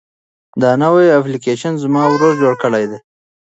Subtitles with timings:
[0.61, 2.99] دا نوی اپلیکیشن زما ورور جوړ کړی دی.